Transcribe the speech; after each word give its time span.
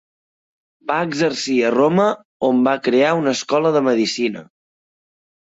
Va 0.91 0.95
exercir 1.07 1.57
a 1.67 1.71
Roma, 1.75 2.07
on 2.49 2.65
va 2.69 2.73
crear 2.89 3.13
una 3.21 3.35
escola 3.39 3.75
de 3.79 3.85
medicina. 3.91 4.45